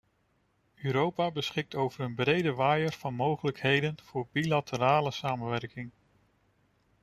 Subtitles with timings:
[0.81, 5.91] Europa beschikt over een brede waaier van mogelijkheden voor bilaterale samenwerking.